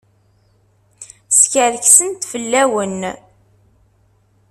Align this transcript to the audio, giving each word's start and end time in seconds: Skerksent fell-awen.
Skerksent 1.39 2.21
fell-awen. 2.31 2.99